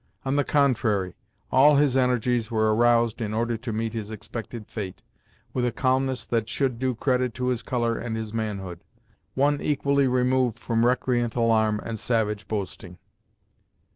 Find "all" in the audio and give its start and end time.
1.51-1.75